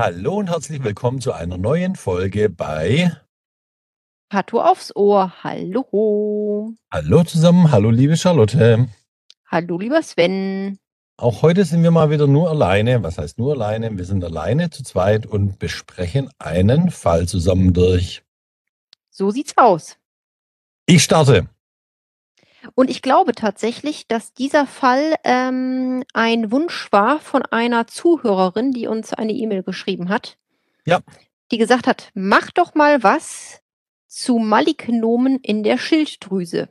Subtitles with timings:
[0.00, 3.14] Hallo und herzlich willkommen zu einer neuen Folge bei
[4.30, 5.44] Pato aufs Ohr.
[5.44, 6.72] Hallo.
[6.90, 8.88] Hallo zusammen, hallo liebe Charlotte.
[9.46, 10.78] Hallo, lieber Sven.
[11.18, 13.02] Auch heute sind wir mal wieder nur alleine.
[13.02, 13.98] Was heißt nur alleine?
[13.98, 18.22] Wir sind alleine zu zweit und besprechen einen Fall zusammen durch.
[19.10, 19.98] So sieht's aus.
[20.86, 21.50] Ich starte.
[22.74, 28.86] Und ich glaube tatsächlich, dass dieser Fall ähm, ein Wunsch war von einer Zuhörerin, die
[28.86, 30.38] uns eine E-Mail geschrieben hat.
[30.84, 31.00] Ja.
[31.50, 33.60] Die gesagt hat, mach doch mal was
[34.06, 36.68] zu Malignomen in der Schilddrüse.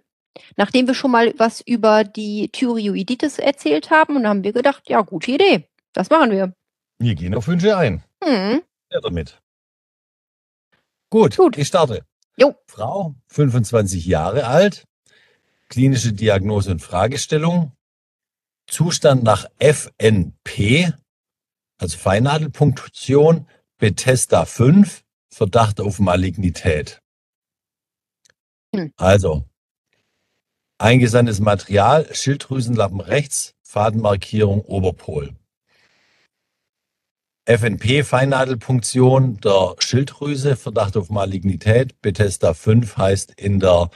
[0.55, 5.31] Nachdem wir schon mal was über die Thyreoiditis erzählt haben, haben wir gedacht, ja, gute
[5.31, 5.67] Idee.
[5.93, 6.53] Das machen wir.
[6.99, 8.03] Wir gehen auf Wünsche ein.
[8.23, 8.61] Hm.
[8.91, 9.41] Ja, damit.
[11.09, 11.57] Gut, Gut.
[11.57, 12.05] ich starte.
[12.37, 12.55] Jo.
[12.67, 14.85] Frau, 25 Jahre alt,
[15.71, 17.71] klinische Diagnose und Fragestellung,
[18.67, 20.93] Zustand nach FNP,
[21.79, 23.47] also Feinnadelpunktion,
[23.79, 25.03] Bethesda 5,
[25.33, 27.01] Verdacht auf Malignität.
[28.75, 28.91] Hm.
[28.97, 29.45] Also,
[30.77, 35.33] eingesandtes Material, Schilddrüsenlappen rechts, Fadenmarkierung Oberpol.
[37.45, 41.99] FNP, Feinnadelpunktion der Schilddrüse, Verdacht auf Malignität.
[42.01, 43.89] Bethesda 5 heißt in der,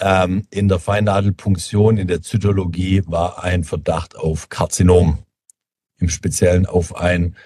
[0.00, 5.18] ähm, in der Feinnadelpunktion, in der Zytologie war ein Verdacht auf Karzinom.
[5.98, 7.36] Im Speziellen auf ein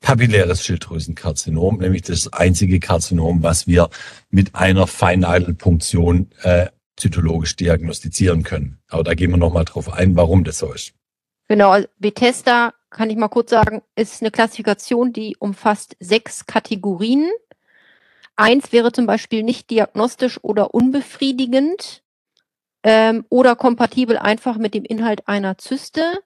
[0.00, 3.90] papilläres Schilddrüsenkarzinom, nämlich das einzige Karzinom, was wir
[4.30, 8.78] mit einer Feinnadelpunktion äh, zytologisch diagnostizieren können.
[8.88, 10.92] Aber da gehen wir nochmal drauf ein, warum das so ist.
[11.48, 17.28] Genau, also Bethesda, kann ich mal kurz sagen, ist eine Klassifikation, die umfasst sechs Kategorien.
[18.36, 22.02] Eins wäre zum Beispiel nicht diagnostisch oder unbefriedigend
[22.82, 26.20] ähm, oder kompatibel einfach mit dem Inhalt einer Zyste.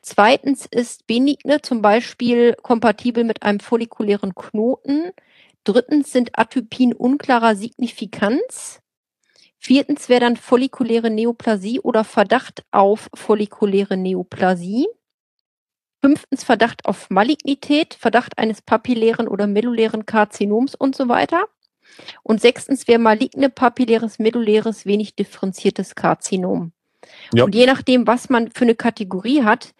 [0.00, 5.10] Zweitens ist benigne zum Beispiel kompatibel mit einem follikulären Knoten.
[5.64, 8.80] Drittens sind Atypien unklarer Signifikanz.
[9.58, 14.86] Viertens wäre dann follikuläre Neoplasie oder Verdacht auf follikuläre Neoplasie.
[16.02, 21.44] Fünftens Verdacht auf Malignität, Verdacht eines papillären oder medullären Karzinoms und so weiter.
[22.22, 26.72] Und sechstens wäre maligne papilläres medulläres wenig differenziertes Karzinom.
[27.34, 27.44] Ja.
[27.44, 29.74] Und je nachdem, was man für eine Kategorie hat,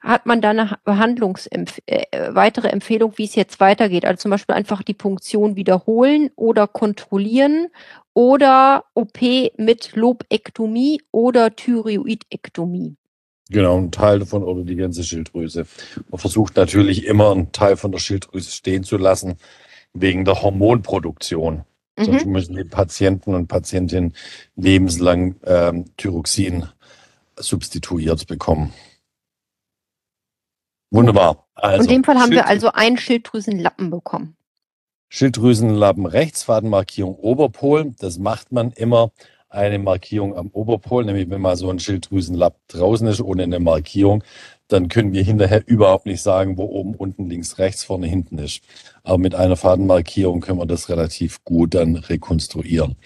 [0.00, 4.04] hat man dann eine Behandlungsempf äh, weitere Empfehlung, wie es jetzt weitergeht.
[4.04, 7.68] Also zum Beispiel einfach die Punktion wiederholen oder kontrollieren
[8.14, 9.20] oder OP
[9.56, 12.96] mit Lobektomie oder Thyreoidektomie.
[13.48, 15.66] Genau, ein Teil davon oder die ganze Schilddrüse.
[16.08, 19.36] Man versucht natürlich immer einen Teil von der Schilddrüse stehen zu lassen,
[19.92, 21.64] wegen der Hormonproduktion.
[21.98, 22.32] Sonst Mhm.
[22.32, 24.14] müssen die Patienten und Patientinnen
[24.56, 26.66] lebenslang ähm, Thyroxin
[27.38, 28.72] substituiert bekommen.
[30.90, 31.46] Wunderbar.
[31.54, 34.36] Also, in dem Fall haben wir Schilddrü- also einen Schilddrüsenlappen bekommen.
[35.08, 37.94] Schilddrüsenlappen rechts, Fadenmarkierung Oberpol.
[37.98, 39.12] Das macht man immer
[39.56, 44.22] eine Markierung am Oberpol, nämlich wenn mal so ein Schilddrüsenlapp draußen ist ohne eine Markierung,
[44.68, 48.62] dann können wir hinterher überhaupt nicht sagen, wo oben, unten, links, rechts, vorne, hinten ist.
[49.04, 52.96] Aber mit einer Fadenmarkierung können wir das relativ gut dann rekonstruieren.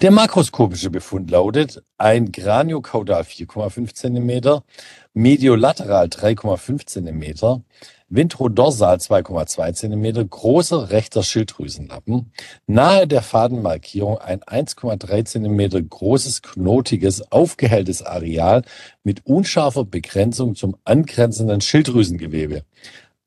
[0.00, 4.64] Der makroskopische Befund lautet ein Graniokaudal 4,5 Zentimeter,
[5.12, 7.62] mediolateral 3,5 Zentimeter,
[8.12, 12.30] ventrodorsal 2,2 Zentimeter, großer rechter Schilddrüsenlappen,
[12.66, 18.62] nahe der Fadenmarkierung ein 1,3 Zentimeter großes, knotiges, aufgehelltes Areal
[19.02, 22.64] mit unscharfer Begrenzung zum angrenzenden Schilddrüsengewebe.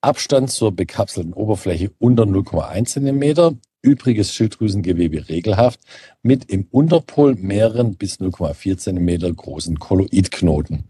[0.01, 5.79] Abstand zur bekapselten Oberfläche unter 0,1 Zentimeter, übriges Schilddrüsengewebe regelhaft,
[6.21, 10.85] mit im Unterpol mehreren bis 0,4 Zentimeter großen Kolloidknoten.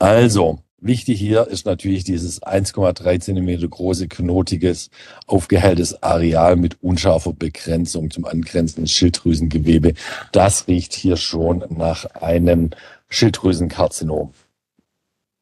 [0.00, 4.90] Also, wichtig hier ist natürlich dieses 1,3 Zentimeter große, knotiges,
[5.26, 9.94] aufgehelltes Areal mit unscharfer Begrenzung zum angrenzenden Schilddrüsengewebe.
[10.32, 12.70] Das riecht hier schon nach einem
[13.08, 14.32] Schilddrüsenkarzinom.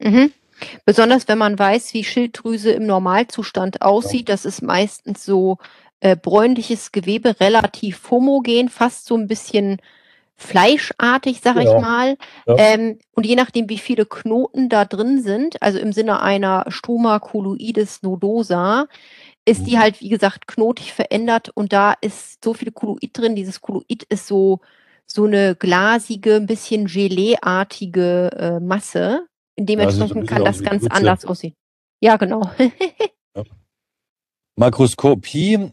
[0.00, 0.32] Mhm.
[0.84, 4.28] Besonders wenn man weiß, wie Schilddrüse im Normalzustand aussieht.
[4.28, 5.58] Das ist meistens so
[6.00, 9.78] äh, bräunliches Gewebe, relativ homogen, fast so ein bisschen
[10.38, 11.76] fleischartig, sag Genau.
[11.76, 12.16] ich mal.
[12.46, 12.56] Ja.
[12.56, 17.18] Ähm, und je nachdem, wie viele Knoten da drin sind, also im Sinne einer Stroma
[17.18, 18.86] colloides nodosa,
[19.44, 19.80] ist die Mhm.
[19.80, 23.34] halt, wie gesagt, knotig verändert und da ist so viel Kolloid drin.
[23.34, 24.60] Dieses Kolloid ist so,
[25.06, 29.26] so eine glasige, ein bisschen Gelee-artige äh, Masse.
[29.58, 31.54] Dementsprechend bisschen kann das ganz anders aussehen.
[32.00, 32.48] Ja, genau.
[34.56, 35.70] Makroskopie,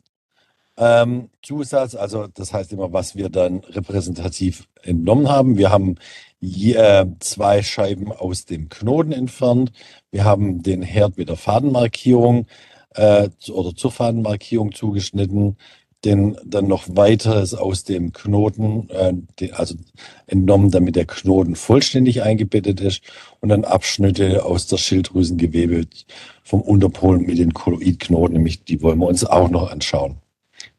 [0.77, 5.57] ähm, Zusatz, also das heißt immer, was wir dann repräsentativ entnommen haben.
[5.57, 5.95] Wir haben
[6.39, 9.71] je, äh, zwei Scheiben aus dem Knoten entfernt.
[10.11, 12.47] Wir haben den Herd mit der Fadenmarkierung
[12.95, 15.57] äh, oder zur Fadenmarkierung zugeschnitten,
[16.03, 19.75] den dann noch weiteres aus dem Knoten, äh, den, also
[20.27, 23.01] entnommen, damit der Knoten vollständig eingebettet ist
[23.39, 25.87] und dann Abschnitte aus der Schilddrüsengewebe
[26.43, 30.17] vom Unterpol mit den Kolloidknoten, nämlich die wollen wir uns auch noch anschauen.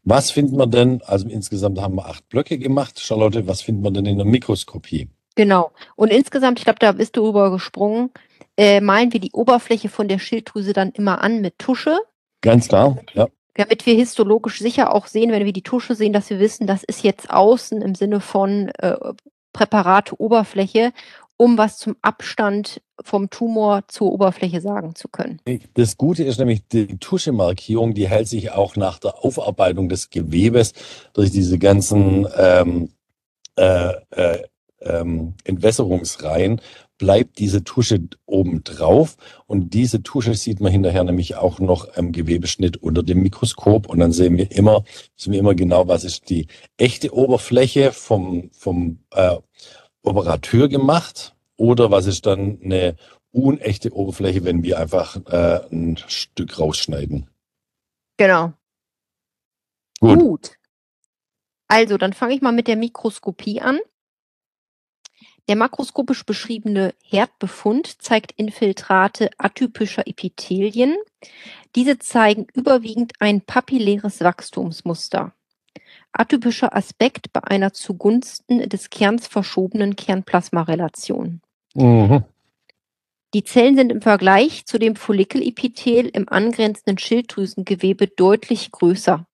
[0.07, 3.01] Was finden wir denn, also insgesamt haben wir acht Blöcke gemacht.
[3.01, 5.09] Charlotte, was finden wir denn in der Mikroskopie?
[5.35, 5.73] Genau.
[5.97, 8.11] Und insgesamt, ich glaube, da bist du übergesprungen,
[8.57, 11.99] äh, malen wir die Oberfläche von der Schilddrüse dann immer an mit Tusche.
[12.41, 13.27] Ganz klar, ja.
[13.55, 16.85] Damit wir histologisch sicher auch sehen, wenn wir die Tusche sehen, dass wir wissen, das
[16.85, 18.95] ist jetzt außen im Sinne von äh,
[19.53, 20.93] Präparate Oberfläche,
[21.37, 25.41] um was zum Abstand vom Tumor zur Oberfläche sagen zu können.
[25.75, 30.73] Das Gute ist nämlich, die Tuschemarkierung, die hält sich auch nach der Aufarbeitung des Gewebes
[31.13, 32.91] durch diese ganzen ähm,
[33.57, 34.43] äh, äh,
[34.81, 36.61] ähm, Entwässerungsreihen
[36.99, 39.17] bleibt diese Tusche oben drauf
[39.47, 43.99] und diese Tusche sieht man hinterher nämlich auch noch im Gewebeschnitt unter dem Mikroskop und
[43.99, 44.85] dann sehen wir immer,
[45.15, 46.47] sehen wir immer genau, was ist die
[46.79, 49.37] echte Oberfläche vom, vom äh,
[50.07, 52.97] Operateur gemacht oder was ist dann eine
[53.33, 57.29] unechte Oberfläche, wenn wir einfach äh, ein Stück rausschneiden.
[58.17, 58.53] Genau.
[60.01, 60.21] Gut.
[60.21, 60.51] Gut.
[61.69, 63.79] Also, dann fange ich mal mit der Mikroskopie an.
[65.49, 70.97] Der makroskopisch beschriebene Herdbefund zeigt Infiltrate atypischer Epithelien.
[71.77, 75.33] Diese zeigen überwiegend ein papilläres Wachstumsmuster.
[76.19, 81.41] Atypischer Aspekt bei einer zugunsten des Kerns verschobenen Kernplasmarelation.
[81.75, 82.25] Mhm.
[83.35, 89.27] Die Zellen sind im Vergleich zu dem Follikelepithel im angrenzenden Schilddrüsengewebe deutlich größer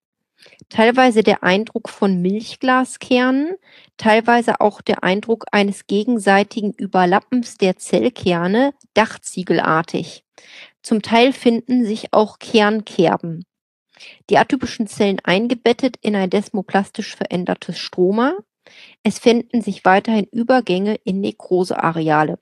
[0.68, 3.56] teilweise der Eindruck von Milchglaskernen,
[3.96, 10.24] teilweise auch der Eindruck eines gegenseitigen Überlappens der Zellkerne, dachziegelartig.
[10.82, 13.44] Zum Teil finden sich auch Kernkerben.
[14.30, 18.34] Die atypischen Zellen eingebettet in ein desmoplastisch verändertes Stroma.
[19.02, 22.38] Es finden sich weiterhin Übergänge in Nekroseareale.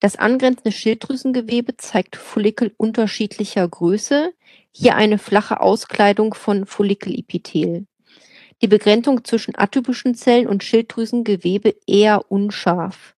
[0.00, 4.32] Das angrenzende Schilddrüsengewebe zeigt Follikel unterschiedlicher Größe,
[4.72, 7.86] hier eine flache Auskleidung von Follikelepithel.
[8.62, 13.14] Die Begrenzung zwischen atypischen Zellen und Schilddrüsengewebe eher unscharf.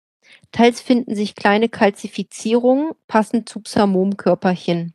[0.52, 4.94] Teils finden sich kleine Kalzifizierungen passend zu Psamomkörperchen.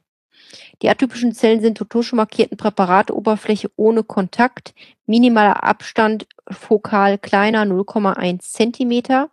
[0.81, 4.73] Die atypischen Zellen sind zur tuschemarkierten Präparatoberfläche ohne Kontakt,
[5.05, 9.29] minimaler Abstand fokal kleiner 0,1 cm,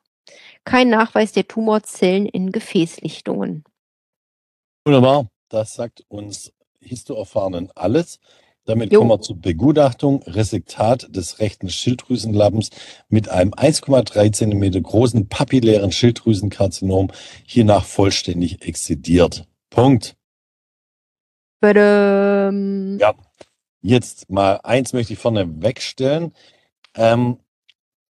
[0.64, 3.64] kein Nachweis der Tumorzellen in Gefäßlichtungen.
[4.84, 8.18] Wunderbar, das sagt uns Histoerfahrenen alles.
[8.66, 9.00] Damit jo.
[9.00, 10.22] kommen wir zur Begutachtung.
[10.22, 12.70] Resektat des rechten Schilddrüsenlappens
[13.08, 17.10] mit einem 1,3 cm großen papillären Schilddrüsenkarzinom
[17.44, 19.46] hiernach vollständig exzidiert.
[19.68, 20.16] Punkt.
[21.72, 22.98] Badum.
[22.98, 23.14] Ja,
[23.80, 26.32] jetzt mal eins möchte ich vorne wegstellen.
[26.94, 27.38] Ähm,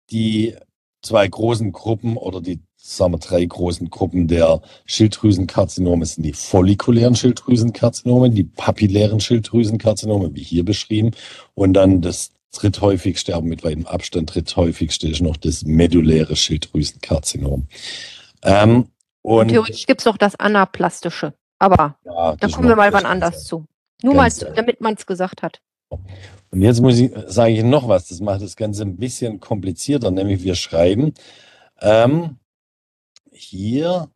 [0.09, 0.55] die
[1.03, 7.15] zwei großen Gruppen oder die sagen wir, drei großen Gruppen der Schilddrüsenkarzinome sind die follikulären
[7.15, 11.11] Schilddrüsenkarzinome, die papillären Schilddrüsenkarzinome, wie hier beschrieben,
[11.53, 17.67] und dann das dritthäufigste, aber mit weitem Abstand dritthäufigste ist noch das medulläre Schilddrüsenkarzinom.
[18.43, 18.87] Ähm,
[19.21, 21.33] und Theoretisch gibt es noch das anaplastische,
[21.63, 23.65] aber ja, da kommen wir mal wann anders zu.
[24.01, 25.61] Nur mal, damit man es gesagt hat.
[26.51, 30.11] Und jetzt muss ich, sage ich noch was, das macht das Ganze ein bisschen komplizierter,
[30.11, 31.13] nämlich wir schreiben
[31.79, 32.37] ähm,
[33.31, 34.09] hier,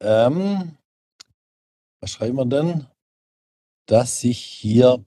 [0.00, 0.76] ähm,
[2.00, 2.86] was schreiben wir denn?
[3.86, 5.04] Dass sich hier,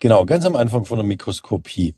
[0.00, 1.94] genau, ganz am Anfang von der Mikroskopie,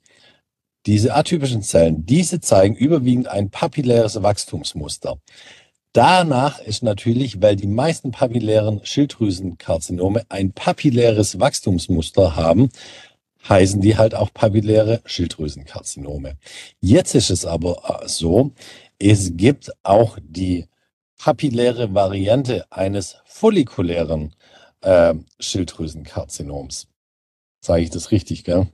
[0.87, 5.21] diese atypischen Zellen, diese zeigen überwiegend ein papilläres Wachstumsmuster.
[5.93, 12.71] Danach ist natürlich, weil die meisten papillären Schilddrüsenkarzinome ein papilläres Wachstumsmuster haben,
[13.49, 16.37] heißen die halt auch papilläre Schilddrüsenkarzinome.
[16.81, 18.53] Jetzt ist es aber äh, so,
[18.99, 20.67] es gibt auch die
[21.19, 24.35] papilläre Variante eines follikulären
[24.83, 26.89] äh, Schilddrüsenkarzinoms.
[27.61, 28.69] Sage ich das richtig, gell?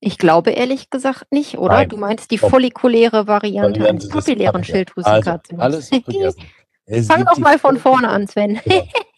[0.00, 1.74] Ich glaube ehrlich gesagt nicht, oder?
[1.74, 1.88] Nein.
[1.90, 5.62] Du meinst die follikuläre Variante, eines papillären Schilddrüsenkarzinoms.
[5.62, 6.36] Also, alles.
[7.06, 8.60] Fang doch mal von vorne an, Sven.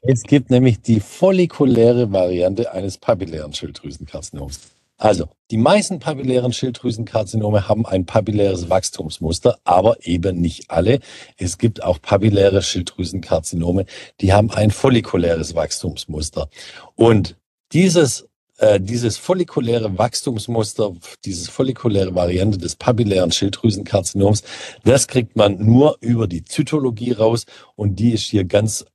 [0.02, 0.14] Genau.
[0.14, 4.58] Es gibt nämlich die follikuläre Variante eines papillären Schilddrüsenkarzinoms.
[4.96, 10.98] Also, die meisten papillären Schilddrüsenkarzinome haben ein papilläres Wachstumsmuster, aber eben nicht alle.
[11.36, 13.86] Es gibt auch papilläre Schilddrüsenkarzinome,
[14.20, 16.48] die haben ein follikuläres Wachstumsmuster.
[16.96, 17.36] Und
[17.72, 18.28] dieses
[18.62, 24.44] äh, dieses follikuläre Wachstumsmuster, dieses follikuläre Variante des papillären Schilddrüsenkarzinoms,
[24.84, 28.86] das kriegt man nur über die Zytologie raus und die ist hier ganz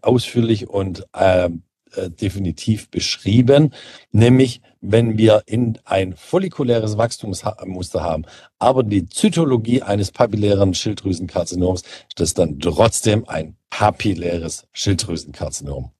[0.00, 1.50] ausführlich und äh,
[1.96, 3.74] äh, definitiv beschrieben,
[4.12, 8.26] nämlich wenn wir in ein follikuläres Wachstumsmuster haben,
[8.60, 15.95] aber die Zytologie eines papillären Schilddrüsenkarzinoms ist das dann trotzdem ein papilläres Schilddrüsenkarzinom.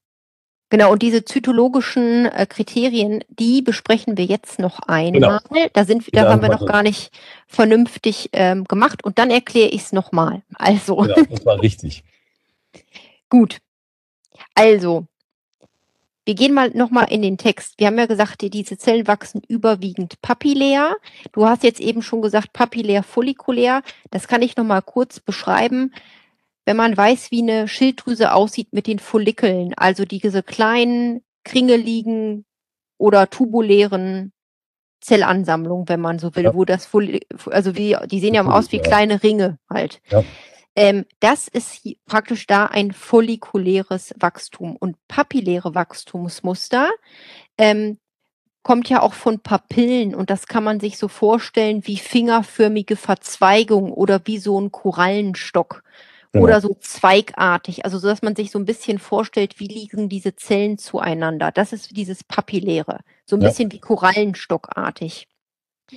[0.76, 5.40] Genau, und diese zytologischen äh, Kriterien, die besprechen wir jetzt noch einmal.
[5.50, 5.68] Genau.
[5.73, 7.12] Da sind, da haben wir noch gar nicht
[7.47, 10.42] vernünftig ähm, gemacht und dann erkläre ich es nochmal.
[10.54, 11.02] Also.
[11.06, 12.04] Ja, das war richtig.
[13.30, 13.61] Gut.
[14.54, 15.06] Also,
[16.26, 17.76] wir gehen mal nochmal in den Text.
[17.78, 20.97] Wir haben ja gesagt, diese Zellen wachsen überwiegend papillär.
[21.33, 23.80] Du hast jetzt eben schon gesagt, papillär follikulär.
[24.11, 25.95] Das kann ich nochmal kurz beschreiben.
[26.66, 32.44] Wenn man weiß, wie eine Schilddrüse aussieht mit den Follikeln, also diese kleinen, kringeligen
[32.99, 34.32] oder tubulären
[35.00, 36.54] Zellansammlungen, wenn man so will, ja.
[36.54, 36.90] wo das,
[37.46, 40.00] also wie, die sehen ja aus wie kleine Ringe halt.
[40.11, 40.25] Ja.
[40.75, 44.76] Ähm, das ist praktisch da ein follikuläres Wachstum.
[44.76, 46.90] Und papilläre Wachstumsmuster
[47.56, 47.99] ähm,
[48.64, 53.92] kommt ja auch von Papillen und das kann man sich so vorstellen wie fingerförmige Verzweigung
[53.92, 55.85] oder wie so ein Korallenstock
[56.37, 56.45] genau.
[56.45, 60.37] oder so zweigartig, also so dass man sich so ein bisschen vorstellt, wie liegen diese
[60.37, 61.50] Zellen zueinander.
[61.50, 63.49] Das ist dieses Papilläre, so ein ja.
[63.49, 65.28] bisschen wie Korallenstockartig.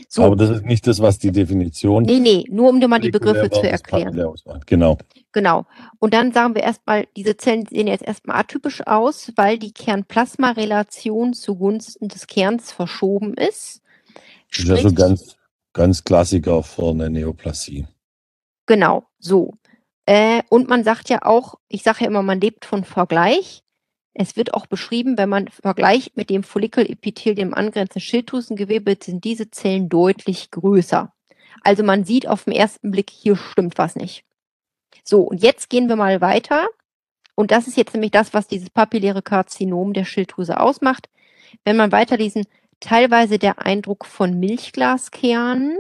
[0.08, 0.24] So.
[0.24, 2.04] Aber das ist nicht das, was die Definition.
[2.04, 4.36] Nee, nee, nur um dir mal die Begriffe zu erklären.
[4.68, 4.98] Genau.
[5.32, 5.66] Genau.
[5.98, 11.34] Und dann sagen wir erstmal, diese Zellen sehen jetzt erstmal atypisch aus, weil die Kern-Plasma-Relation
[11.34, 13.82] zugunsten des Kerns verschoben ist.
[14.52, 15.38] Das ist ja so ganz,
[15.74, 17.88] ganz Klassiker für eine Neoplasie.
[18.68, 19.56] Genau, so.
[20.10, 23.62] Äh, und man sagt ja auch, ich sage ja immer, man lebt von Vergleich.
[24.16, 29.52] Es wird auch beschrieben, wenn man vergleicht mit dem Follikelepithel, dem angrenzenden Schilddrüsengewebe, sind diese
[29.52, 31.14] Zellen deutlich größer.
[31.62, 34.26] Also man sieht auf den ersten Blick, hier stimmt was nicht.
[35.04, 36.68] So, und jetzt gehen wir mal weiter.
[37.36, 41.08] Und das ist jetzt nämlich das, was dieses papilläre Karzinom der Schilddrüse ausmacht.
[41.66, 42.48] Wenn man weiterlesen,
[42.80, 45.78] teilweise der Eindruck von Milchglaskernen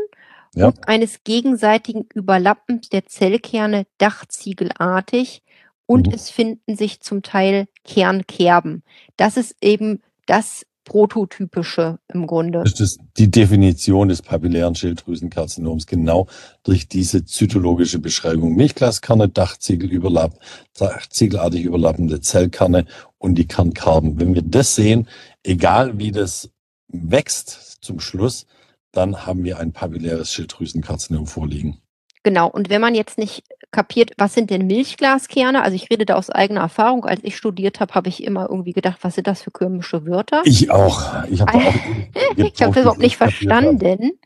[0.55, 0.67] ja.
[0.67, 5.43] und eines gegenseitigen Überlappens der Zellkerne dachziegelartig
[5.85, 6.13] und mhm.
[6.13, 8.83] es finden sich zum Teil Kernkerben.
[9.17, 12.63] Das ist eben das Prototypische im Grunde.
[12.63, 16.27] Das ist die Definition des papillären Schilddrüsenkarzinoms, genau
[16.63, 18.55] durch diese zytologische Beschreibung.
[18.55, 20.39] Milchglaskerne, Dachziegel überlapp,
[20.77, 22.85] Dachziegelartig überlappende Zellkerne
[23.19, 24.19] und die Kernkarben.
[24.19, 25.07] Wenn wir das sehen,
[25.43, 26.49] egal wie das
[26.87, 28.47] wächst zum Schluss,
[28.91, 31.81] dann haben wir ein papilläres Schilddrüsenkarzinom vorliegen.
[32.23, 35.61] Genau, und wenn man jetzt nicht kapiert, was sind denn Milchglaskerne?
[35.61, 37.05] Also ich rede da aus eigener Erfahrung.
[37.05, 40.41] Als ich studiert habe, habe ich immer irgendwie gedacht, was sind das für komische Wörter?
[40.43, 41.23] Ich auch.
[41.29, 44.19] Ich habe habe das überhaupt nicht verstanden.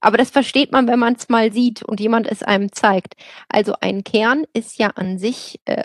[0.00, 3.14] Aber das versteht man, wenn man es mal sieht und jemand es einem zeigt.
[3.48, 5.82] Also ein Kern ist ja an sich äh,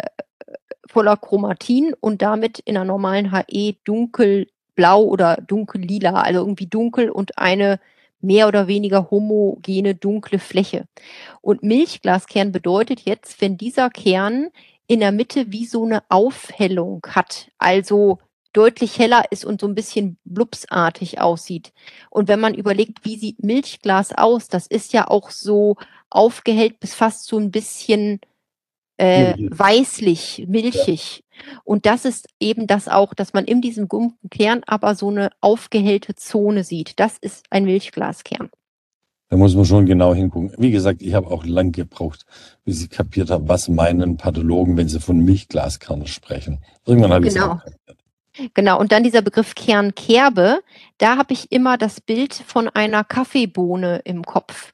[0.87, 7.37] voller Chromatin und damit in einer normalen HE dunkelblau oder dunkellila, also irgendwie dunkel und
[7.37, 7.79] eine
[8.23, 10.85] mehr oder weniger homogene dunkle Fläche.
[11.41, 14.49] Und Milchglaskern bedeutet jetzt, wenn dieser Kern
[14.87, 18.19] in der Mitte wie so eine Aufhellung hat, also
[18.53, 21.73] deutlich heller ist und so ein bisschen blubsartig aussieht.
[22.09, 25.75] Und wenn man überlegt, wie sieht Milchglas aus, das ist ja auch so
[26.09, 28.21] aufgehellt bis fast so ein bisschen
[28.97, 31.22] äh, weißlich, milchig.
[31.63, 33.87] Und das ist eben das auch, dass man in diesem
[34.29, 36.99] Kern aber so eine aufgehellte Zone sieht.
[36.99, 38.49] Das ist ein Milchglaskern.
[39.29, 40.53] Da muss man schon genau hingucken.
[40.57, 42.25] Wie gesagt, ich habe auch lang gebraucht,
[42.65, 46.59] bis ich kapiert habe, was meinen Pathologen, wenn sie von Milchglaskernen sprechen.
[46.85, 47.59] Irgendwann habe genau.
[47.65, 47.95] ich es
[48.55, 50.61] Genau, und dann dieser Begriff Kernkerbe,
[50.97, 54.73] da habe ich immer das Bild von einer Kaffeebohne im Kopf.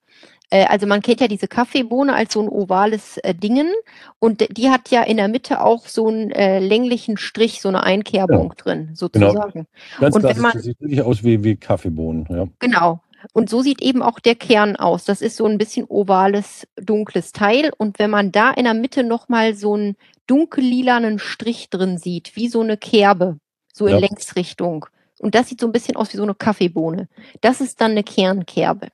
[0.50, 3.72] Äh, also man kennt ja diese Kaffeebohne als so ein ovales äh, Dingen
[4.20, 7.84] und die hat ja in der Mitte auch so einen äh, länglichen Strich, so eine
[7.84, 8.56] Einkerbung ja.
[8.63, 9.51] drin, sozusagen.
[9.51, 10.00] Genau.
[10.00, 12.27] Ganz und wenn man, das sieht wirklich aus wie, wie Kaffeebohnen.
[12.29, 12.48] Ja.
[12.60, 13.01] Genau.
[13.34, 15.03] Und so sieht eben auch der Kern aus.
[15.03, 17.72] Das ist so ein bisschen ovales, dunkles Teil.
[17.77, 22.48] Und wenn man da in der Mitte nochmal so einen dunkellilanen Strich drin sieht, wie
[22.48, 23.38] so eine Kerbe,
[23.74, 24.00] so in ja.
[24.00, 24.86] Längsrichtung.
[25.20, 27.10] Und das sieht so ein bisschen aus wie so eine Kaffeebohne.
[27.41, 28.88] Das ist dann eine Kernkerbe.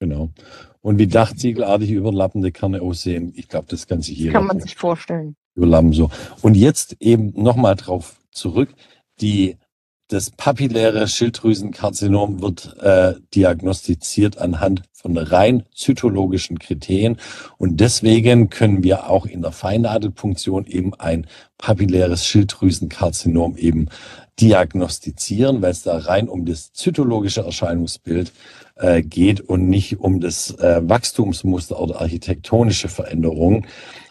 [0.00, 0.30] Genau.
[0.82, 4.32] Und wie dachziegelartig überlappende Kerne aussehen, ich glaube, das kann sich jeder.
[4.32, 5.36] Kann man sich vorstellen.
[5.54, 6.10] Überlappen so.
[6.42, 8.74] Und jetzt eben nochmal drauf zurück.
[9.20, 9.58] Die,
[10.08, 17.18] das papilläre Schilddrüsenkarzinom wird äh, diagnostiziert anhand von rein zytologischen Kriterien.
[17.58, 21.26] Und deswegen können wir auch in der Feinnadelpunktion eben ein
[21.58, 23.88] papilläres Schilddrüsenkarzinom eben
[24.40, 28.32] diagnostizieren, weil es da rein um das zytologische Erscheinungsbild
[28.76, 33.66] äh, geht und nicht um das äh, Wachstumsmuster oder architektonische Veränderung.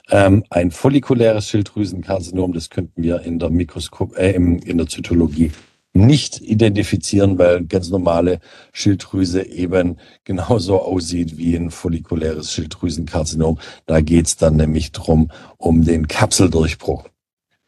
[0.10, 5.52] Ähm, ein follikuläres Schilddrüsenkarzinom, das könnten wir in der Mikroskop, äh, in der Zytologie
[5.94, 8.40] nicht identifizieren, weil ganz normale
[8.72, 13.60] Schilddrüse eben genauso aussieht wie ein follikuläres Schilddrüsenkarzinom.
[13.86, 17.06] Da geht's dann nämlich drum um den Kapseldurchbruch.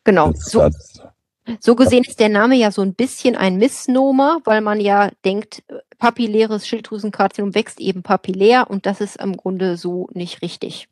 [0.05, 0.31] Genau.
[0.35, 0.69] So,
[1.59, 5.63] so gesehen ist der Name ja so ein bisschen ein Missnomer, weil man ja denkt,
[5.97, 10.87] papilläres Schilddrüsenkarzinom wächst eben papillär und das ist im Grunde so nicht richtig.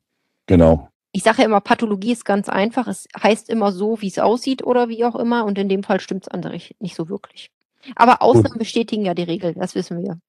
[0.48, 0.91] Genau.
[1.14, 2.88] Ich sage ja immer, Pathologie ist ganz einfach.
[2.88, 5.46] Es heißt immer so, wie es aussieht oder wie auch immer.
[5.46, 7.52] Und in dem Fall stimmt es andere nicht so wirklich.
[7.96, 10.20] Aber Ausnahmen bestätigen ja die Regel, das wissen wir.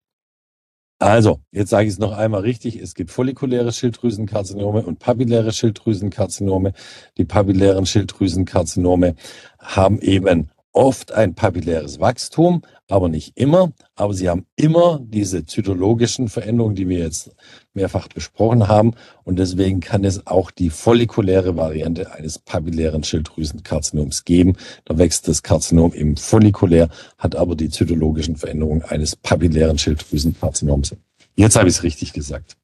[1.03, 2.77] Also, jetzt sage ich es noch einmal richtig.
[2.77, 6.75] Es gibt follikuläre Schilddrüsenkarzinome und papilläre Schilddrüsenkarzinome.
[7.19, 9.17] Die papillären Schilddrüsenkarzinome
[9.59, 13.73] haben eben oft ein papilläres Wachstum, aber nicht immer.
[13.95, 17.35] Aber sie haben immer diese zytologischen Veränderungen, die wir jetzt
[17.75, 18.95] mehrfach besprochen haben.
[19.25, 24.57] Und deswegen kann es auch die follikuläre Variante eines papillären Schilddrüsenkarzinoms geben.
[24.85, 26.89] Da wächst das Karzinom im follikulär,
[27.19, 30.97] hat aber die zytologischen Veränderungen eines papillären Schilddrüsenkarzinoms.
[31.35, 32.57] Jetzt habe ich es richtig gesagt.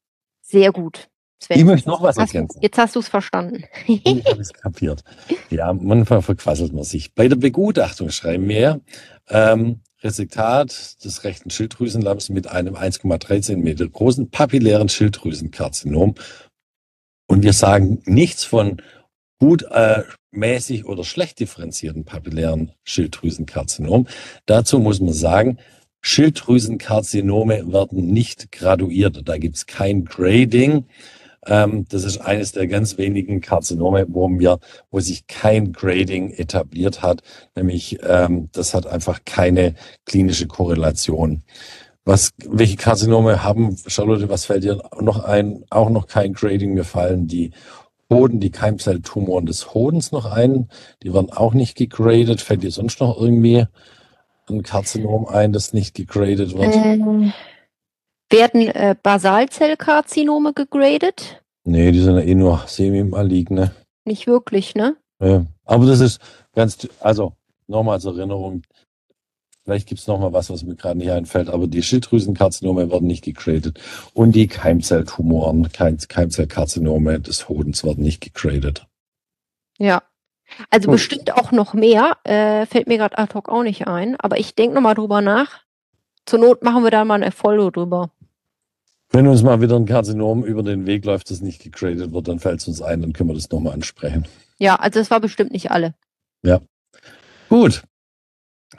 [0.42, 1.08] Sehr gut.
[1.40, 2.60] Sven, ich möchte noch was ergänzen.
[2.60, 3.64] Jetzt hast du es verstanden.
[3.86, 5.04] ich habe es kapiert.
[5.50, 7.14] Ja, manchmal verquasselt man sich.
[7.14, 8.80] Bei der Begutachtung schreiben wir
[9.28, 16.14] ähm, Resektat des rechten Schilddrüsenlamms mit einem 1,13 Meter großen papillären Schilddrüsenkarzinom.
[17.26, 18.82] Und wir sagen nichts von
[19.38, 24.06] gut, äh, mäßig oder schlecht differenzierten papillären Schilddrüsenkarzinom.
[24.46, 25.58] Dazu muss man sagen,
[26.00, 29.28] Schilddrüsenkarzinome werden nicht graduiert.
[29.28, 30.86] Da gibt es kein Grading.
[31.48, 34.58] Ähm, das ist eines der ganz wenigen Karzinome, wo wir,
[34.90, 37.22] wo sich kein Grading etabliert hat,
[37.56, 39.74] nämlich ähm, das hat einfach keine
[40.04, 41.42] klinische Korrelation.
[42.04, 45.64] Was, welche Karzinome haben, Charlotte, was fällt dir noch ein?
[45.68, 46.72] Auch noch kein Grading.
[46.72, 47.50] Mir fallen die
[48.10, 50.68] Hoden, die Keimzelltumoren des Hodens noch ein.
[51.02, 52.40] Die werden auch nicht gegradet.
[52.40, 53.66] Fällt dir sonst noch irgendwie
[54.48, 56.74] ein Karzinom ein, das nicht gegradet wird?
[56.74, 57.34] Ähm,
[58.30, 61.42] werden äh, Basalzellkarzinome gegradet?
[61.64, 63.72] Nee, die sind ja eh nur semi-maligne.
[64.04, 64.96] Nicht wirklich, ne?
[65.20, 65.44] Ja.
[65.64, 66.20] Aber das ist
[66.54, 67.34] ganz, also
[67.66, 68.62] nochmal als Erinnerung,
[69.64, 73.24] vielleicht gibt es nochmal was, was mir gerade nicht einfällt, aber die Schilddrüsenkarzinome werden nicht
[73.24, 73.80] gegradet
[74.14, 78.86] und die Keimzelltumoren, Keimzellkarzinome des Hodens werden nicht gegradet.
[79.78, 80.02] Ja,
[80.70, 80.92] also hm.
[80.92, 84.54] bestimmt auch noch mehr, äh, fällt mir gerade ad hoc auch nicht ein, aber ich
[84.54, 85.60] denke nochmal drüber nach.
[86.24, 88.10] Zur Not machen wir da mal ein Follow drüber.
[89.10, 92.40] Wenn uns mal wieder ein Karzinom über den Weg läuft, das nicht gegradet wird, dann
[92.40, 94.26] fällt es uns ein, dann können wir das nochmal ansprechen.
[94.58, 95.94] Ja, also es war bestimmt nicht alle.
[96.42, 96.60] Ja.
[97.48, 97.82] Gut.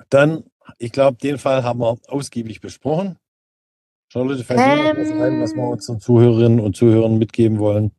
[0.10, 0.44] Dann,
[0.78, 3.18] ich glaube, den Fall haben wir ausgiebig besprochen.
[4.12, 7.92] Charlotte, fällt ähm, dir noch was ein, was wir unseren Zuhörerinnen und Zuhörern mitgeben wollen?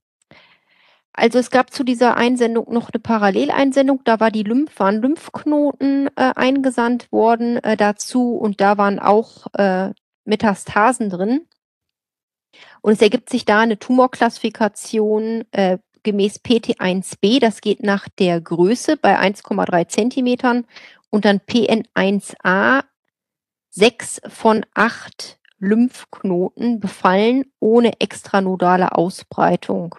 [1.13, 6.09] Also es gab zu dieser Einsendung noch eine Paralleleinsendung, da war die Lymph, waren Lymphknoten
[6.17, 9.91] äh, eingesandt worden äh, dazu und da waren auch äh,
[10.25, 11.47] Metastasen drin.
[12.83, 18.97] Und es ergibt sich da eine Tumorklassifikation äh, gemäß PT1b, das geht nach der Größe
[18.97, 20.67] bei 1,3 Zentimetern
[21.11, 22.85] und dann PN1a,
[23.69, 29.95] sechs von acht Lymphknoten befallen ohne extranodale Ausbreitung.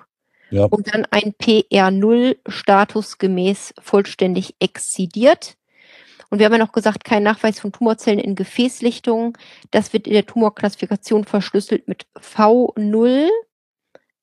[0.50, 0.66] Ja.
[0.66, 5.56] Und dann ein PR0 statusgemäß vollständig exzidiert.
[6.32, 9.38] Und wir haben ja noch gesagt, kein Nachweis von Tumorzellen in Gefäßlichtung.
[9.70, 13.28] Das wird in der Tumorklassifikation verschlüsselt mit V0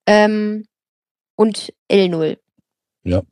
[0.07, 0.65] ähm,
[1.37, 2.39] und L0.
[3.05, 3.23] Ja.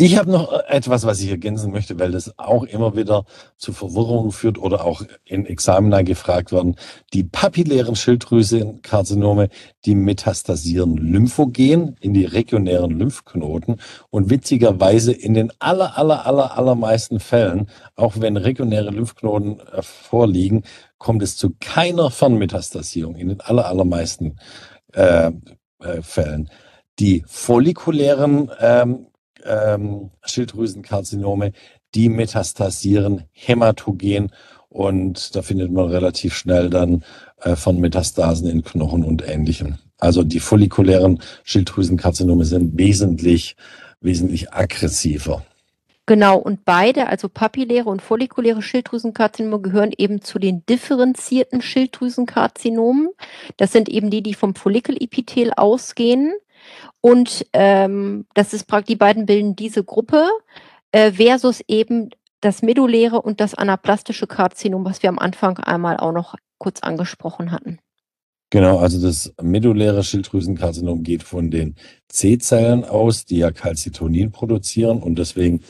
[0.00, 3.24] Ich habe noch etwas, was ich ergänzen möchte, weil das auch immer wieder
[3.56, 6.76] zu Verwirrung führt oder auch in Examina gefragt werden.
[7.12, 9.48] Die papillären Schilddrüsenkarzinome,
[9.84, 13.80] die metastasieren lymphogen in die regionären Lymphknoten
[14.10, 20.62] und witzigerweise in den aller, aller, aller, allermeisten Fällen, auch wenn regionäre Lymphknoten äh, vorliegen,
[20.98, 24.38] kommt es zu keiner Fernmetastasierung in den aller, allermeisten
[24.92, 25.32] äh,
[25.80, 26.50] äh, Fällen.
[27.00, 29.07] Die follikulären ähm,
[29.44, 31.52] ähm, Schilddrüsenkarzinome,
[31.94, 34.32] die metastasieren hämatogen
[34.68, 37.04] und da findet man relativ schnell dann
[37.40, 39.78] äh, von Metastasen in Knochen und ähnlichem.
[39.98, 43.56] Also die follikulären Schilddrüsenkarzinome sind wesentlich,
[44.00, 45.42] wesentlich aggressiver.
[46.06, 53.10] Genau, und beide, also papilläre und follikuläre Schilddrüsenkarzinome, gehören eben zu den differenzierten Schilddrüsenkarzinomen.
[53.58, 56.32] Das sind eben die, die vom Follikelepithel ausgehen.
[57.00, 60.28] Und ähm, das ist praktisch, die beiden bilden diese Gruppe
[60.92, 66.12] äh, versus eben das medulläre und das anaplastische Karzinom, was wir am Anfang einmal auch
[66.12, 67.78] noch kurz angesprochen hatten.
[68.50, 71.74] Genau, also das medulläre Schilddrüsenkarzinom geht von den
[72.08, 75.60] C-Zellen aus, die ja Calcitonin produzieren und deswegen,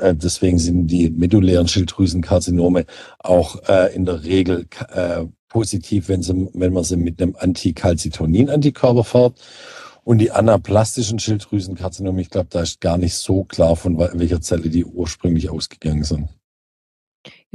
[0.00, 2.84] äh, deswegen sind die medullären Schilddrüsenkarzinome
[3.20, 9.04] auch äh, in der Regel äh, positiv, wenn, sie, wenn man sie mit einem Anticalcitonin-Antikörper
[9.04, 9.34] fährt.
[10.10, 14.68] Und die anaplastischen Schilddrüsenkarzinome, ich glaube, da ist gar nicht so klar, von welcher Zelle
[14.68, 16.28] die ursprünglich ausgegangen sind.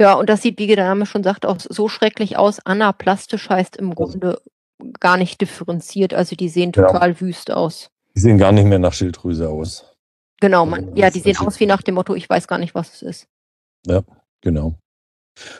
[0.00, 2.60] Ja, und das sieht, wie der Name schon sagt, auch so schrecklich aus.
[2.64, 4.40] Anaplastisch heißt im Grunde
[5.00, 6.14] gar nicht differenziert.
[6.14, 7.90] Also die sehen total wüst aus.
[8.14, 9.94] Die sehen gar nicht mehr nach Schilddrüse aus.
[10.40, 12.56] Genau, Ja, man, ja, die sehen also- aus wie nach dem Motto, ich weiß gar
[12.56, 13.28] nicht, was es ist.
[14.40, 14.78] Genau.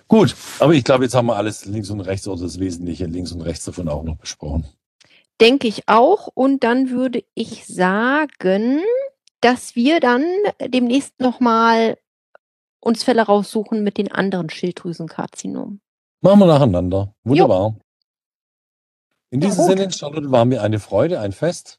[0.09, 3.33] Gut, aber ich glaube, jetzt haben wir alles links und rechts oder das Wesentliche links
[3.33, 4.65] und rechts davon auch noch besprochen.
[5.41, 6.29] Denke ich auch.
[6.35, 8.81] Und dann würde ich sagen,
[9.41, 10.25] dass wir dann
[10.67, 11.99] demnächst nochmal
[12.81, 15.81] uns Fälle raussuchen mit den anderen Schilddrüsenkarzinomen.
[16.21, 17.15] Machen wir nacheinander.
[17.25, 17.77] Wunderbar.
[19.31, 19.77] In Ja, diesem gut.
[19.79, 21.79] Sinne, Charlotte, war mir eine Freude, ein Fest.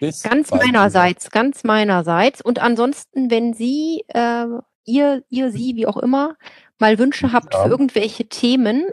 [0.00, 2.42] Bis Ganz meinerseits, ganz meinerseits.
[2.42, 4.46] Und ansonsten, wenn Sie, äh,
[4.84, 6.36] ihr, ihr, Sie, wie auch immer,
[6.78, 7.62] mal Wünsche habt Ja.
[7.64, 8.84] für irgendwelche Themen,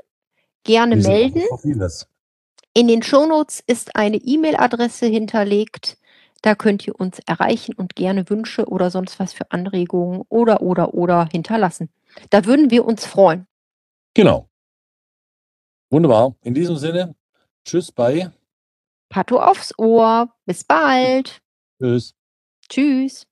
[0.64, 1.42] gerne melden.
[1.50, 2.08] für vieles.
[2.74, 5.98] In den Shownotes ist eine E-Mail-Adresse hinterlegt.
[6.42, 10.94] Da könnt ihr uns erreichen und gerne Wünsche oder sonst was für Anregungen oder, oder,
[10.94, 11.90] oder hinterlassen.
[12.32, 13.48] Da würden wir uns freuen.
[14.14, 14.50] Genau.
[15.90, 16.36] Wunderbar.
[16.42, 17.16] In diesem Sinne,
[17.64, 18.34] tschüss, bye.
[19.10, 20.34] Pato aufs Ohr.
[20.46, 21.42] Bis bald.
[21.80, 22.16] Tschüss.
[22.68, 23.28] Tschüss.